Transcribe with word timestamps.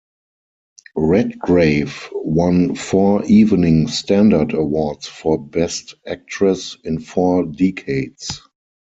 Redgrave 0.95 2.09
won 2.11 2.73
four 2.73 3.23
Evening 3.25 3.87
Standard 3.87 4.51
Awards 4.51 5.05
for 5.07 5.37
Best 5.37 5.93
Actress 6.07 6.75
in 6.83 6.97
four 6.97 7.45
decades. 7.45 8.41